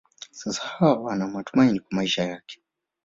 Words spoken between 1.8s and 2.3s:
maisha